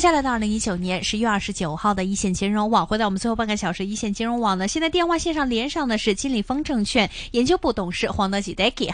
[0.00, 2.86] 接下来到二零一九年十月二十九号的一线金融网。
[2.86, 8.90] 回到我们最后半个小时，一线金融网呢，现在电话线上连上的是金利丰证券研究部董事黄德喜 Dicky。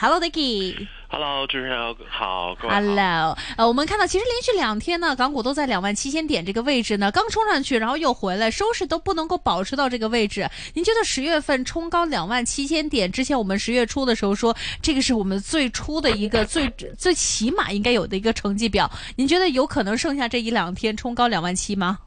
[1.09, 1.47] Hello，。
[1.47, 1.79] 主持人
[2.11, 2.81] 好，各位好。
[2.81, 10.49] Hello，呃，我们看到其实连续两天呢，港股都在两万七千点这个位置呢，刚冲上去，然后又回来，收市都不能够保持到这个位置。
[10.75, 21.99] 您觉得十月份冲高两万七千点，之前我们十月初的时候说，这个是我们最初的一个最最起码应该有的一个成绩表，您觉得有可能剩下这一两天冲高两万七吗？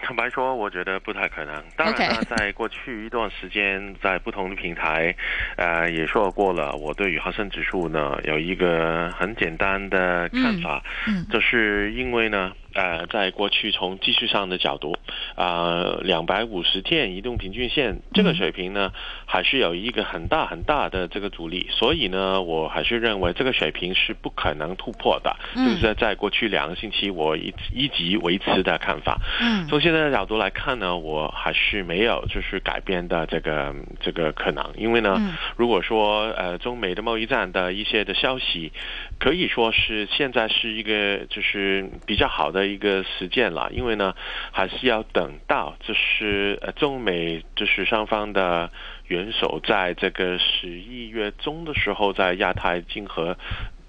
[0.00, 1.62] 嗯，坦白说，我觉得不太可能。
[1.76, 5.14] 当然呢，在过去一段时间，在不同的平台，
[5.56, 12.52] 呃，也说过了，我对于恒生指数呢有一个很简单的看法，嗯嗯就是因为呢。
[12.74, 14.96] 呃，在过去从技术上的角度，
[15.34, 18.92] 啊、呃，两百五十天移动平均线这个水平呢，
[19.26, 25.70] 还是有一个很大很大的这个阻力，所以呢，我还是认为这个水平是不可能突破的，嗯。
[25.70, 29.18] 就是在过去两个星期我一一直维持的看法。
[29.40, 29.66] 嗯。
[29.68, 35.34] 从现在的角度来看呢，我还是没有就是改变的这个这个可能，因为呢，嗯。
[35.56, 38.72] 如果说呃中美的贸易战的一些的消息，
[39.18, 44.14] 可以说是现在是一个就是比较好的一个实践了，因为呢，
[44.52, 48.70] 还是要等到就是呃中美就是双方的
[49.06, 53.36] 元首在这个十一月中的时候，在亚太经合。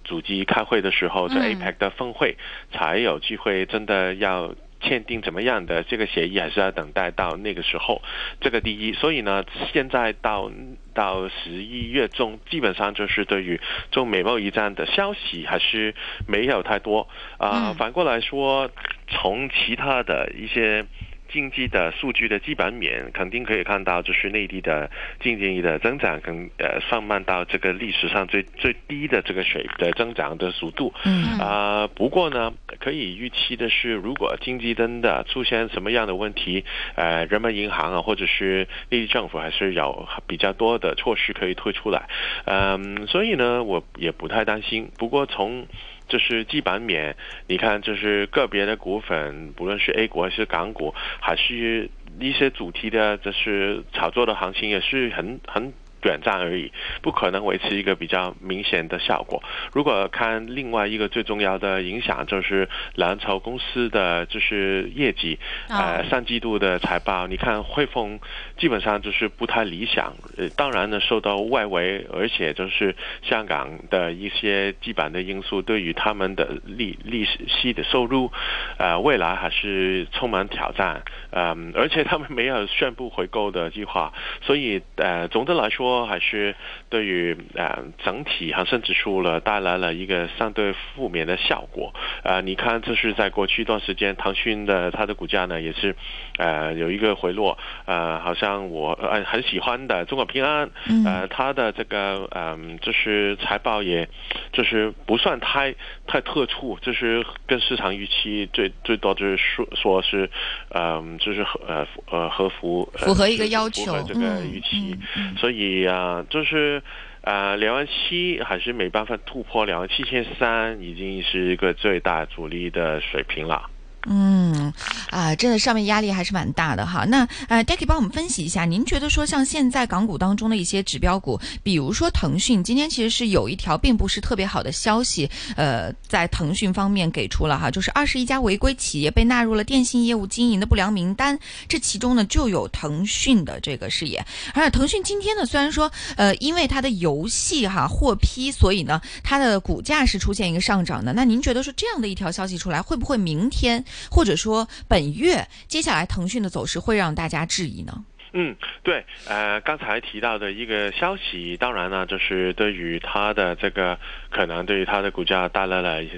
[0.04, 2.36] 组机开会的时候，在嗯 APEC 的峰会、
[2.74, 8.02] 才有机会真的要签订怎么样的这个协议，还是要等待到那个时候。
[8.40, 10.52] 这个第一，所以呢，现在到
[10.94, 13.60] 到十一月中，基本上就是对于
[13.92, 15.96] 中美贸易战的消息还是
[16.28, 17.08] 没有太多
[17.38, 18.70] 啊、嗯反过来说，
[19.08, 20.86] 从其他的一些。
[21.32, 30.94] 经济的数据的基本面肯定可以看到，就是内地的经济的增长，跟呃放慢到这个历史上最最低的这个水的增长的速度。
[31.06, 36.64] 嗯啊、不过呢，可以预期的是，如果经济真的出现什么样的问题，
[36.96, 42.08] 呃，人民银行啊，或者是内地政府还是有比较多的措施可以推出来。
[42.46, 44.92] 嗯，所以呢，我也不太担心。
[44.98, 45.66] 不过从
[46.12, 47.16] 就是基本面，
[47.48, 51.90] 你看，就是个别的股份，不论是 A 股还是港股，还是
[52.20, 55.72] 一些主题的，就是炒作的行情，也是很很。
[56.02, 59.42] 短暂而已，不可能维持一个比较明显的效果。
[59.72, 65.38] 如果看另外一个最重要的影响，就是蓝筹公司的就是业绩，
[65.70, 68.20] 呃，上季度的财报，你看汇丰
[68.58, 70.14] 基本上就是不太理想。
[70.38, 78.32] 呃，当然呢，受到外围，而且就是香港的一些基本的因素，对于他们的利利息的收入，
[78.78, 81.04] 呃，未来还是充满挑战。
[81.30, 85.91] 嗯，而且他们没有宣布回购的计划，所以呃，总的来说。
[86.06, 86.56] 还是
[86.90, 91.94] 对于呃整体恒生指数了带来了一个相对负面的效果。
[92.24, 95.96] 呃，你看，这是在过去一段时间，腾讯的它的股价呢也是
[96.38, 97.58] 呃有一个回落。
[97.86, 100.70] 呃，好像我呃很喜欢的中国平安，
[101.06, 104.08] 呃，它的这个嗯、呃、就是财报也
[104.54, 105.74] 就是不算太
[106.08, 110.30] 太特殊，就是跟市场预期最最多就是说说是
[110.74, 114.96] 嗯、就是呃呃合符符合一个要求，符合这个预期，
[115.38, 115.81] 所以。
[115.86, 116.82] 啊，就是
[117.22, 123.70] 呃，两万七还是没办法突破两万七千三，已经是一个最大阻力的水平了。
[124.08, 124.74] 嗯，
[125.10, 127.06] 啊，真的上面压力还是蛮大的哈。
[127.06, 141.38] 那呃 d a c k y 帮我们分析一下，您觉得说像现在港股当中的一些指标股，比如说腾讯，今天其实是有一条并不是特别好的消息，呃，在腾讯方面给出了哈，就是二十一家违规企业被纳入了电信业务经营的不良名单，
[141.68, 144.26] 这其中呢就有腾讯的这个事业。
[144.54, 151.14] 而且腾讯今天呢，虽然说呃因为它的游戏哈获批，所以呢它的股价是出现一个上涨的。
[151.14, 153.84] 那您觉得说这样的一条消息出来，会不会明天？
[154.10, 158.06] 或者说本月接下来腾讯的走势会让大家质疑呢？
[158.34, 164.00] 嗯，对，呃，刚才提到的一个消息，当然呢，就是对于它的这个
[164.30, 166.10] 可能对于它的股价带来了一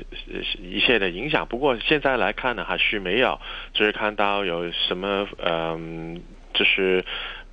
[0.62, 1.48] 一些的影响。
[1.48, 3.40] 不过现在来看呢，还是没有，
[3.74, 6.22] 就是看到有什么，嗯、
[6.54, 7.04] 就是。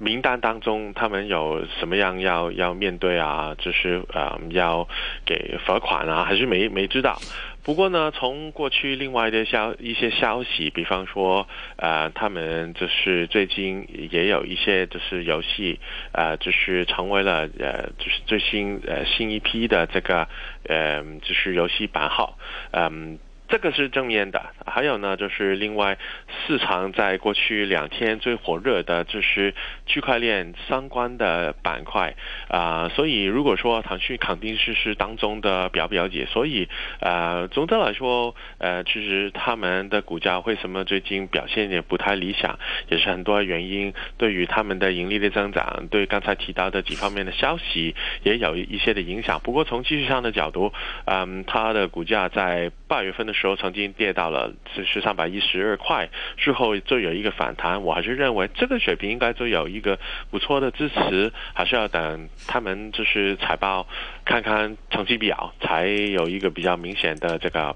[0.02, 3.54] 名单当中，他们有什么样要要面对啊？
[3.58, 4.88] 就是呃要
[5.26, 7.20] 给罚款啊，还是没没知道。
[7.62, 11.46] 不过呢，从过去另外的消一些消息，比方说，
[11.76, 15.78] 呃，他们就是最近也有一些就是游戏，
[16.12, 20.26] 呃，就是成为了呃，就是最新呃新一批的这个
[20.64, 22.38] 呃，就是游戏版号，
[22.72, 23.18] 嗯。
[23.50, 25.98] 这个是正面的，还有呢，就是另外
[26.46, 29.52] 市场在过去两天最火热的就是
[29.86, 32.14] 区块链相关的板块
[32.48, 36.68] 啊，所以如果说腾讯肯定是是当中的表表姐，所以
[37.00, 42.56] 呃，总的来说，呃，其实他们的股价为什么最近表现也不太理想，
[42.88, 49.40] 也是很多原因，对于他们的盈利的增长，对刚才提到的几方面的消息也有一些的影响。
[49.42, 50.72] 不过从技术上的角度，
[51.06, 57.82] 嗯，它的股价在八月份的时候曾经跌到了是三百一十二块，之后就有一个反弹。
[57.82, 59.98] 我还是认为这个水平应该就有一个
[60.30, 63.86] 不错的支持，还是要等他们就是财报
[64.26, 67.74] 看看成绩表，才有一个比较明显的这个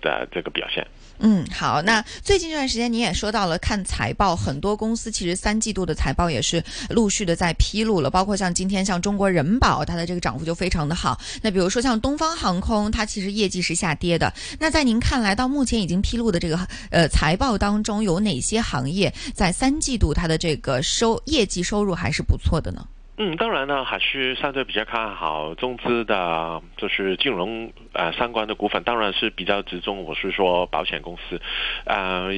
[0.00, 0.86] 的这个表现。
[1.20, 1.82] 嗯，好。
[1.82, 11.18] 那最近这段时间，你也说到了看财报，很多公司其实三季度的财报也是陆续的在披露了，包括像今天像中国人保，它的这个涨幅就非常的好。
[11.42, 14.32] 那比如说像东方航空，它其实业绩是下跌的。
[14.60, 16.56] 那在您看来，到目前已经披露的这个
[16.90, 22.86] 呃财报当中，有哪些行业在三季度它的这个收业绩收入还是不错的呢？
[23.20, 30.04] 嗯，当然呢，还是相对比较看好中资的，就是金融呃相关的股份，当然是比较集中。
[30.04, 31.40] 我是说保险公司，
[31.84, 32.28] 呃，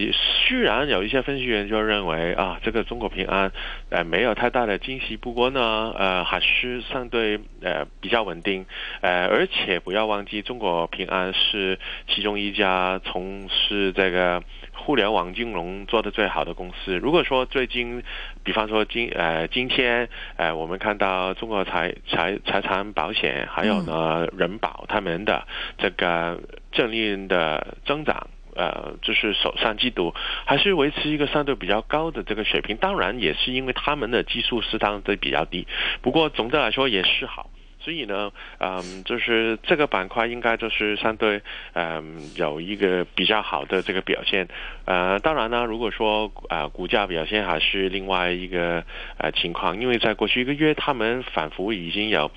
[0.49, 3.53] 虽然有一些分析员就认为啊，这个中国平安
[3.91, 8.65] 呃没有太大的惊喜，不过呢，呃，还是相对呃比较稳定，
[9.03, 11.79] 呃，而且不要忘记，中国平安是
[12.09, 14.43] 其中一家从事这个。
[14.73, 16.97] 互联网金融做的最好的公司。
[16.97, 18.03] 如果说最近，
[18.51, 25.47] 比方说今呃今天呃我们看到中国财财财产保险还有呢人保他们的
[25.79, 26.41] 这个
[26.73, 28.27] 正利润的增长，
[28.57, 30.13] 呃就是首三季度
[30.47, 32.77] 还是维持一个相对比较高的这个水平。
[32.77, 35.69] 当然也是因为他们的基数适当的比较低，
[36.03, 37.51] 不过总的来说也是好。
[37.81, 41.41] 所以呢，嗯，就是这个板块应该就是相对，
[41.73, 44.47] 嗯，有一个比较好的这个表现。
[44.85, 48.85] 呃，当然呢，如果说啊，股价表现还是另外一个
[49.17, 52.31] 呃情况，因为在过去一个月，他们反复已经有，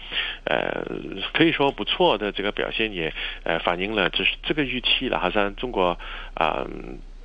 [0.46, 0.86] 呃，
[1.34, 3.14] 可以说不错的这个表现，也
[3.44, 5.98] 呃反映了就是这个预期了，好像中国
[6.36, 6.66] 啊。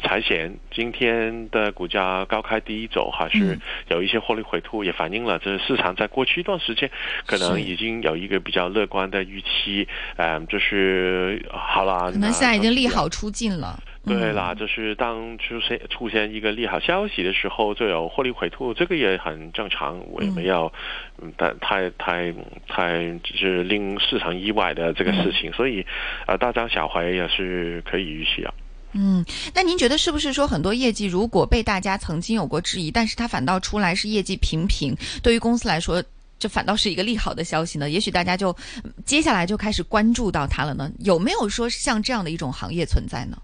[0.01, 3.59] 财险今天的股价高开低走，还是
[3.89, 6.91] 有一些获利回吐，也反映了这市场在过去一段时间
[7.27, 9.89] 可能已经有一个比较乐观的预期。
[10.17, 13.79] 嗯，就是好了，可能现在已经利好出尽了。
[14.07, 20.73] 对啦，就是当出现出现一个利好消息的时候，就有获利回吐，这个也很正常，我也没有
[21.21, 22.33] 嗯，但太太
[22.67, 25.85] 太就是令市场意外的这个事情，所以
[26.27, 28.55] 呃，大张小回也是可以预期啊。
[28.93, 29.25] 嗯，
[29.55, 36.03] 那您觉得是不是说很多业绩如果被大家曾经有过质疑，但是它反倒出来是业绩平平，对于公司来说，
[36.39, 37.89] 这反倒是一个利好的消息呢？
[37.91, 38.57] 也许大家就
[39.05, 40.91] 接下来就开始关注到它了呢？
[41.01, 43.37] 有没有说像这样的一种行业存在呢？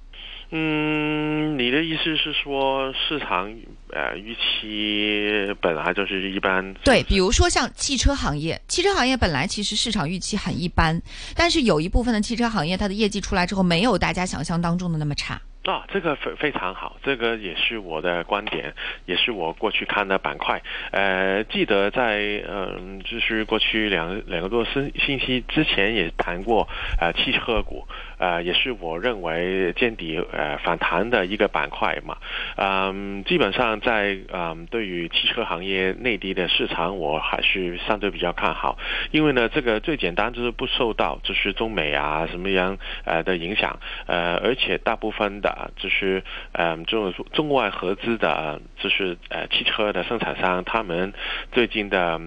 [0.51, 3.53] 嗯，你的意思是说市场
[3.93, 6.75] 呃预期本来就是一般？
[6.85, 11.01] 对，比如说像汽车行业，汽车行业本来其实市场预期很一般，
[11.35, 15.41] 但是有一部分的汽车行业它的业绩出来之后，没有大家想象当中的那么差。
[15.65, 18.75] 啊，这个非非常好，这个也是我的观点，
[19.07, 20.63] 也是我过去看的板块。
[20.91, 26.69] 呃，记得在嗯，就是过去两两个多星星期之前也谈过，
[27.01, 27.89] 呃，汽车股，
[28.25, 32.17] 呃，也是我认为见底呃反弹的一个板块嘛。
[32.57, 38.79] 嗯，基本上在嗯，对于汽车行业内地的市场，我还是相对比较看好，
[39.11, 45.73] 因为呢，这个最简单就是不受到就是中美啊什么样呃的影响，呃，而且大部分的。
[45.77, 51.13] 就是嗯，中中外合资的，就是呃，汽车的生产商，他们
[51.53, 52.19] 最近的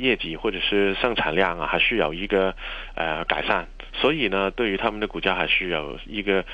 [0.00, 2.54] 业绩或者是生产量啊，还是有一个
[2.94, 6.44] 呃改善，所以呢，对于他们的股价还是有一个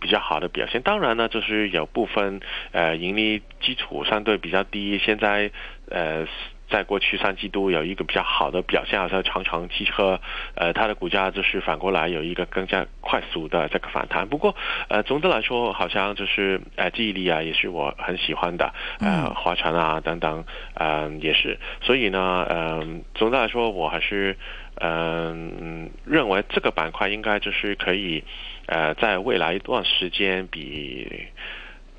[0.00, 0.82] 比较好的表现。
[0.82, 2.40] 当然呢，就是有部分
[2.72, 5.50] 呃盈利基础相对比较低，现在
[5.88, 6.26] 呃。
[6.72, 10.18] 在过去三季度有一个比较好的表现，好像长城汽车，
[10.54, 14.26] 呃，它的股价就是反过来有一个更加快速的这个反弹。
[14.26, 14.56] 不过，
[14.88, 21.58] 呃，总的来说，好像就是呃，记忆力啊，也是我很喜欢的，呃，华晨啊等等，嗯，也是。
[21.82, 24.38] 所以呢，嗯，总的来说，我还是
[24.80, 28.24] 嗯认为这个板块应该就是可以，
[28.64, 31.28] 呃，在未来一段时间比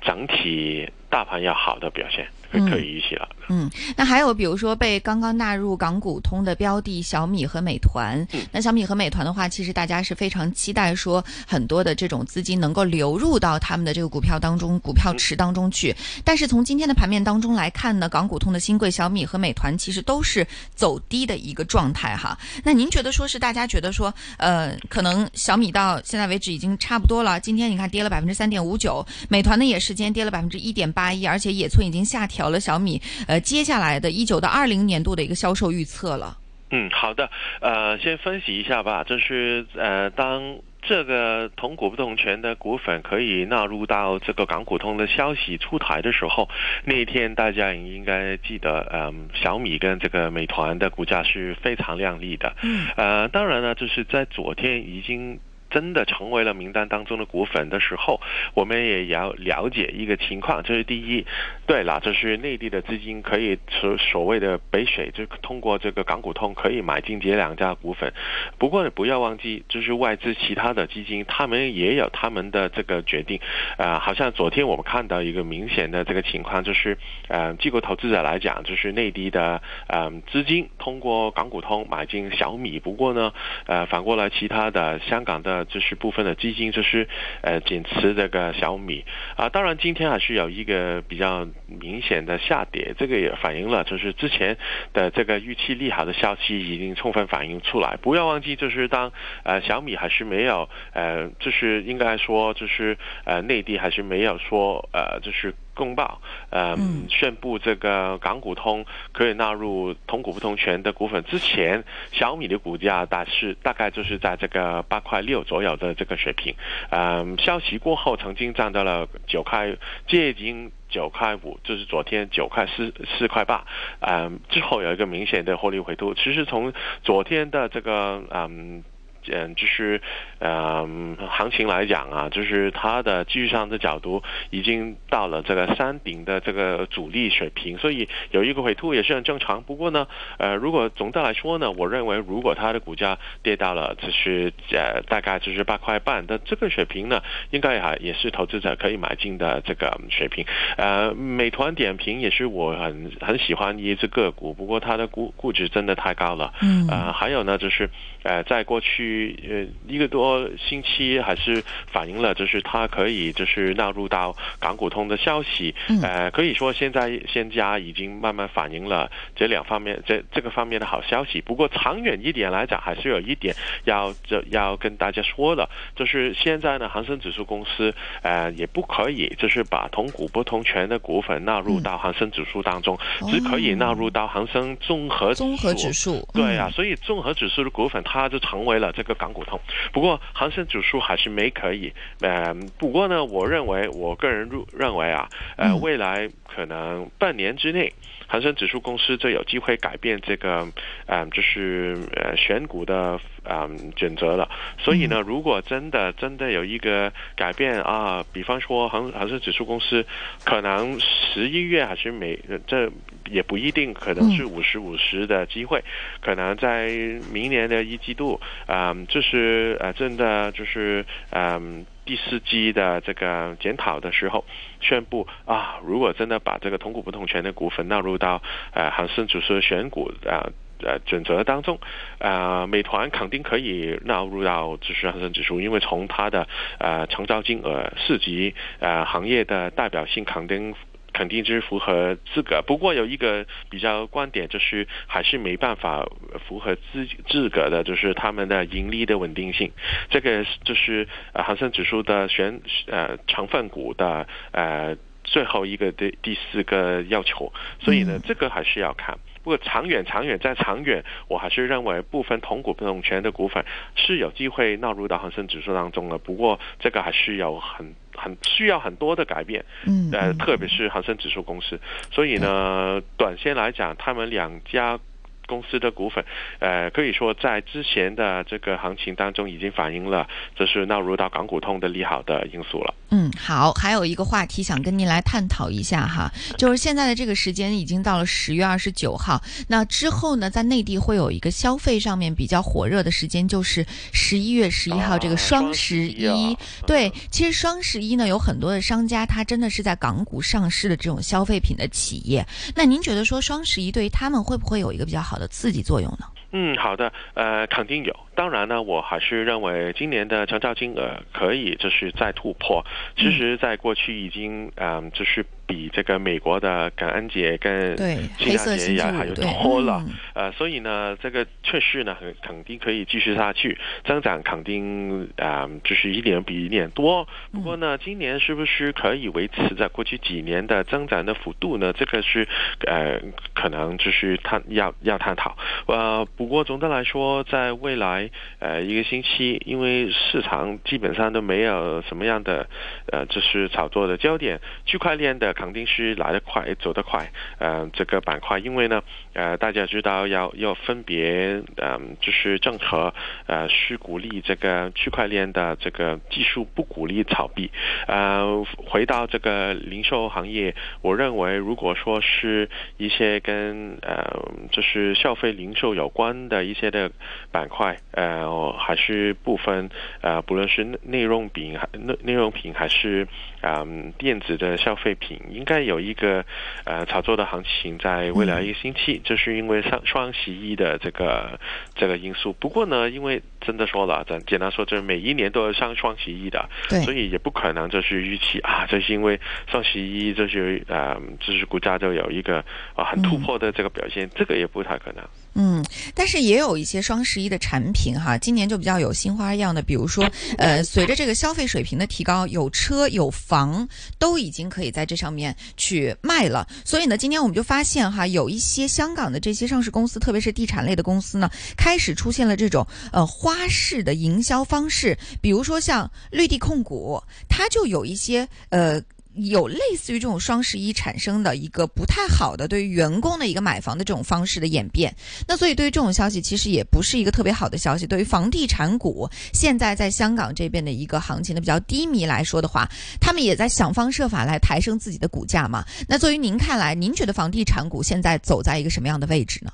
[0.00, 2.26] 整体大盘要好的表现。
[2.60, 3.28] 可可以一起了。
[3.48, 15.94] 嗯，那还有比如说被刚刚纳入港股通的标的小米和美团，嗯那小米和美团的话，其实大家是非常期待说很多的这种资金能够流入到他们的这个股票当中、股票池当中去。
[16.24, 22.38] 但是从今天的盘面当中来看呢，港股通的新贵小米和美团其实都是走低的一个状态哈。
[22.62, 36.36] 那您觉得说是大家觉得说，呃，可能小米到现在为止已经差不多了，今天你看跌了百分之三点五九，美团呢也是今天跌了百分之一点八一，而且野村已经下调了小米呃接下来的一九到二零年度的一个销售预测了。
[36.70, 46.48] 嗯，好的，呃，先分析一下吧，就是呃，当这个同股不同权的股份可以纳入到这个港股通的消息出台的时候，
[46.84, 55.38] 那一天大家也应该记得，嗯、小米跟这个美团的股价是非常亮丽的，嗯呃，当然呢，就是在昨天已经。
[55.74, 58.20] 真的成为了名单当中的股份的时候，
[58.54, 61.26] 我们也要了解一个情况，这是第一。
[61.66, 68.12] 对了，这是内地的资金可以所所谓的北水，就通过这个港股通可以买进这两家股份。
[68.56, 73.40] 不过，不要忘记，就是外资其他的基金，他们也有他们的这个决定。
[73.76, 82.78] 呃，好像昨天我们看到一个明显的这个情况，就是呃，机构投资者来讲，就是内地的呃资金通过港股通买进小米。
[82.78, 83.32] 不过呢，
[83.66, 87.08] 呃，反过来其他的香港的就是部分的基金就是
[87.42, 89.04] 呃减持这个小米
[89.36, 94.56] 啊、当然今天还是有一个比较明显的下跌，这个也反映了就是之前
[94.92, 97.96] 的这个预期利好的消息已经充分反映出来。
[98.00, 105.54] 不要忘记，就是当呃小米还是没有呃，就是应该说就是呃内地还是没有说呃就是。
[105.74, 116.54] 公报，呃，嗯宣布这个港股通可以纳入同股不同权的股份之前，小米的股价大是大概就是在这个八块六左右的这个水平。
[116.90, 119.76] 嗯，消息过后曾经站到了九块，
[120.06, 123.66] 接近九块五，就是昨天九块四四块八。
[124.00, 126.14] 嗯，之后有一个明显的获利回吐。
[126.14, 128.84] 其实从昨天的这个嗯。
[129.30, 130.00] 嗯，就是，
[130.38, 139.62] 嗯，行情来讲啊，就是它的技术上的角度已经到了这个山顶的这个阻力水平，所以有一个回吐也是很正常。
[139.62, 140.06] 不过呢，
[140.38, 150.44] 呃，如果总的来说呢，我认为如果它的股价跌到了就是呃大概就是八块半的这个水平呢，应该还也是投资者可以买进的这个水平。
[150.76, 156.52] 呃，美团点评也是我很很喜欢一只个股，不过它的估估值真的太高了。
[156.62, 157.88] 嗯呃，还有呢，就是
[158.22, 159.13] 呃，在过去
[159.48, 165.74] 呃一个多星期，还是反映了就是它可以就是纳入到港股通的消息。
[165.88, 166.00] 嗯。
[166.02, 171.40] 呃，可以说现在现家已经慢慢反映了这两方面这这个方面的好消息。
[171.40, 173.54] 不过长远一点来讲，还是有一点
[173.84, 182.98] 要这要跟大家说的，就是现在呢，恒生指数公司呃也不可以就是把同股不同权的股份纳入到恒生指数当中，
[183.30, 189.60] 只可以纳入到恒生综合哦综合指数，对啊，嗯所以综合指数的股份它就成为了这个港股通。
[189.92, 191.92] 不过恒生指数还是没可以。
[192.20, 197.92] 呃，不过呢，我认为我个人入认为啊，呃，嗯未来可能半年之内。
[198.26, 200.66] 恒生指数公司就有机会改变这个，
[201.06, 204.48] 嗯、就是呃选股的嗯准则了。
[204.78, 210.04] 所以呢，如果真的真的有一个改变啊，比方说恒恒生指数公司
[210.42, 212.90] 可能十一月还是每这
[213.30, 215.82] 也不一定，可能是五十五十的机会，
[216.20, 216.88] 可能在
[217.32, 221.86] 明年的一季度，嗯，就是呃真的就是嗯。
[222.06, 224.44] 第四季的这个检讨的时候，
[224.78, 228.42] 宣布啊，如果真的把这个同股不同权的股份纳入到
[228.74, 230.52] 呃恒生指数选股呃
[230.82, 231.80] 呃准则当中，
[232.18, 236.46] 呃，美团肯定可以纳入到就是恒生指数，因为从它的
[236.78, 240.74] 呃成交金额、市级呃行业的代表性肯定。
[241.14, 246.04] 肯定是符合资格，不过有一个比较观点，就是还是没办法
[246.46, 249.70] 符合资资格的，就是他们的盈利的稳定性。
[250.10, 259.16] 这个就是呃恒生指数的选呃成分股的呃最后一个第第四个要求，所以呢，这个还是要看。
[259.44, 263.62] 不过长远，长远再长远，我还是认为部分同股不同权的股份
[263.94, 266.16] 是有机会纳入到恒生指数当中的。
[266.16, 271.78] 不过这个还是有很很需要很多的改变，嗯，呃，嗯特别是恒生指数公司。
[272.10, 274.98] 所以呢，短线来讲，他们两家
[275.46, 276.24] 公司的股份，
[276.58, 282.94] 呃，可以说在之前的这个行情当中已经反映了，这是纳入到港股通的利好的因素了。
[283.10, 296.56] 嗯，好，还有一个话题想跟您来探讨一下哈，就是现在的这个时间已经到了十月二十九号，那之后呢，在内地会有一个消费上面比较火热的时间，就是十一月十一号这个双十一。
[296.86, 302.44] 对，其实双十一呢，有很多的商家，他真的是在港股上市的这种消费品的企业。
[302.74, 306.26] 那您觉得说双十一对于他们会不会有一个比较好的刺激作用呢？
[306.56, 308.14] 嗯，好的，呃，肯定有。
[308.36, 312.84] 当然呢，我还是认为今年的成交金额可以就是再突破。
[313.16, 320.04] 其实，在过去已经嗯，就是比这个美国的感恩节跟对清黑色明节星期五也还有对多了。
[320.06, 327.26] 嗯呃，所以呢，这个确实呢，很肯定可以继续下去，增长肯定啊、就是一年比一年多。
[327.52, 331.92] 不过呢，今年是不是可以维持在过去几年的增长的幅度呢？
[331.92, 332.46] 这个是
[332.86, 333.20] 呃，
[333.54, 335.56] 可能就是探要要探讨。
[335.86, 342.68] 呃，不过总的来说，在未来呃一个星期，因为市场基本上都没有什么样的
[343.12, 347.28] 呃，就是炒作的焦点，区块链的肯定是来得快，走得快。
[347.58, 349.02] 呃，这个板块，因为呢，
[349.32, 353.12] 呃，大家知道要要分别，嗯、就是政策
[353.46, 357.70] 呃是鼓励这个区块链的这个技术，不鼓励炒币。
[358.06, 364.22] 呃，回到这个零售行业，我认为如果说是一些跟呃
[364.70, 367.10] 就是消费零售有关的一些的
[367.50, 369.90] 板块，呃，还是部分
[370.20, 373.26] 呃，不论是内内容品内内容品还是
[373.66, 376.44] 嗯、电子的消费品，应该有一个
[376.84, 381.58] 呃炒作的行情在未来一个星期，这是因为上双十一的这个
[381.94, 382.52] 这个因素。
[382.54, 386.68] 不过呢，因为真的说了，咱简单说，就是每一年都要上双十一的，
[387.04, 395.24] 所以也不可能就是预期啊，这是因为双十一，就是呃，就是股价就有一个啊很突破的这个表现，这个也不太可能。
[395.54, 395.84] 嗯，
[396.14, 406.66] 但是也有一些双十一的产品哈，今年就比较有新花样的，比如说， 呃，随着这个消费水平的提高，有车有房都已经可以在这上面去卖了。
[406.84, 419.00] 所以呢，今天我们就发现哈，有一些香港的这些上市公司，特别是地产类的公司呢，开始出现了这种呃花式的营销方式，比如说像绿地控股，它就有一些呃。
[419.34, 425.14] 有类似于这种双十一产生的一个不太好的对于员工的一个买房的这种方式的演变，
[425.46, 428.06] 那所以对于这种消息其实也不是一个特别好的消息。
[428.06, 432.88] 对于房地产股现在在香港这边的一个行情的比较低迷来说的话，
[433.20, 435.84] 他们也在想方设法来抬升自己的股价嘛。
[436.08, 439.72] 那作为您看来，您觉得房地产股现在走在一个什么样的位置呢？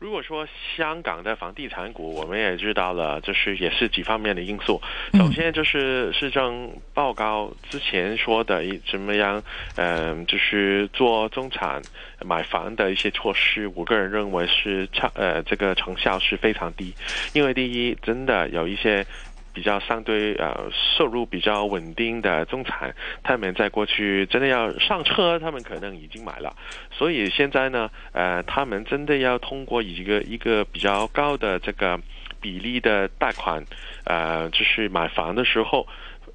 [0.00, 4.80] 如果说香港的房地产股，我们也知道了，就是也是几方面的因素。
[5.12, 9.42] 嗯首先就是市政报告之前说的一怎么样，
[9.76, 11.82] 嗯、就是做中产
[12.24, 16.94] 买房的一些措施，我个人认为是差呃这个成效是非常低，
[17.34, 19.06] 因为第一，真的有一些。
[19.52, 26.54] 比较相对呃收入比较稳定的中产，他们在过去真的要上车，他们可能已经买了，
[26.90, 32.00] 所以现在呢，呃，他们真的要通过一个一个比较高的这个
[32.40, 33.64] 比例的贷款，
[34.04, 35.86] 呃，就是买房的时候。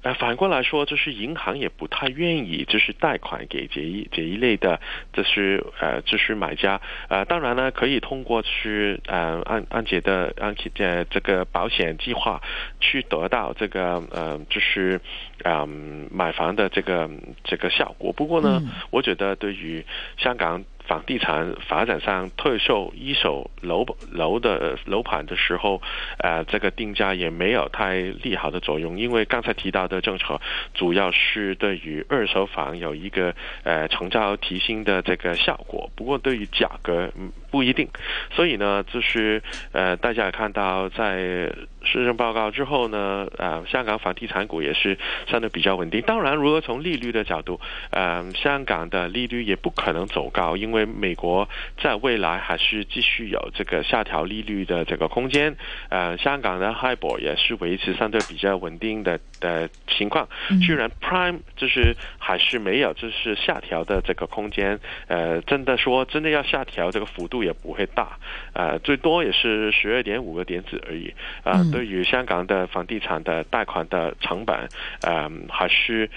[0.02, 4.80] 呃，反过来说，就是银行也不太愿意，就是贷款给这一这一类的，
[5.12, 6.80] 就是呃，就是买家。
[7.08, 12.40] 呃，当然呢，可以通过是呃按按揭的按揭呃这个保险计划
[12.80, 15.00] 去得到这个呃就是
[15.44, 17.08] 嗯、买房的这个
[17.44, 18.12] 这个效果。
[18.12, 19.84] 不过呢，嗯我觉得对于
[20.16, 25.82] 香港房地产发展商退售一手楼楼的楼盘的时候，
[26.18, 30.40] 呃，这个定价也没有太利好的作用，因为刚才提到的政策
[30.74, 37.88] 主要是对于二手房有一个呃成交提升的这个效果，不过对于价格嗯不一定，
[38.32, 46.00] 所以呢，就是呃大家也看到在市政报告之后呢，呃，香港房地产股也是相对比较稳定。
[46.02, 51.48] 当然，如果从利率的角度，呃，香港的利率也不可能走高，因为美国
[51.80, 55.56] 在未来还是继续有这个下调利率的这个空间。
[55.88, 60.28] 呃，香港的 HIBOR 也是维持相对比较稳定的的情况。
[60.66, 68.18] 虽然 Prime 就是还是没有就是下调的这个空间，呃，真的说真的要下调这个幅度也不会大，
[68.52, 71.14] 呃，最多也是十二点五个点子而已。
[71.44, 74.68] 呃，嗯对于香港的房地产的贷款的成本，
[75.00, 76.10] 呃，还是。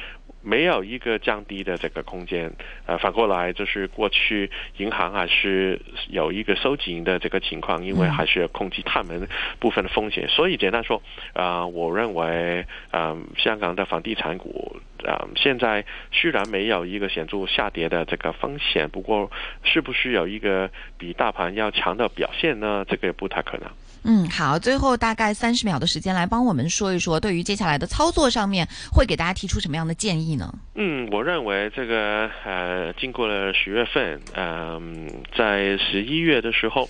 [0.49, 2.51] 没有一个降低的这个空间，
[2.88, 9.27] 呃，反过来就是过去银行还是有一个收紧的这个情况，因为还是要控制他们
[9.59, 10.99] 部分的风险，所以简单说，
[11.33, 19.29] 啊、我认为，嗯、香港的房地产股呃，现在虽然没有一个显著下跌的这个风险，不过
[19.63, 22.83] 是不是有一个比大盘要强的表现呢？
[22.89, 23.69] 这个也不太可能。
[24.03, 30.53] 嗯，好，最后大概三十秒的时间来帮我们说一说，对于接下来的操作上面，会给大家提出什么样的建议呢？
[30.75, 36.89] 嗯，我认为这个呃，经过了十月份，嗯、在十一月的时候。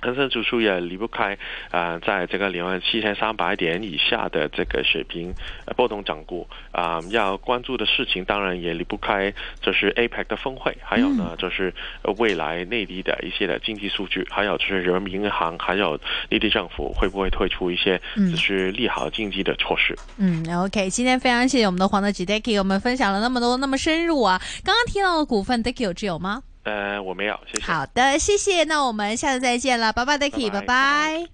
[0.00, 1.34] 恒生指数也离不开
[1.70, 19.96] 啊、呃在这个两万七千三百点以下的这个水平呃波动涨股啊、要关注的事情当然也离不开就是 APEC 的峰会，还有呢、就是呃未来内地的一些的经济数据，还有就是人民银行还有内地政府会不会推出一些嗯就是利好经济的措施。
[20.18, 24.40] 嗯，OK，今天非常谢谢我们的黄德吉 Dicky，我们分享了那么多那么深入啊。
[24.62, 26.42] 刚刚提到的股份 Dicky 有持有吗？
[26.66, 27.66] 呃，我没有，谢谢。
[27.66, 28.64] 好的，谢谢。
[28.64, 31.28] 那我们下次再见了，拜拜，Dicky，拜拜拜拜。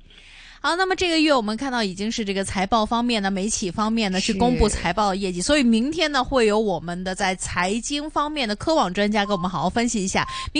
[0.60, 10.20] 好，那么这个月我们看到已经是这个财报方面呢，媒体方面呢去是公布财报业绩，所以明天呢会有我们的在财经方面的科网专家给我们好好分析一下。
[10.20, 10.50] 明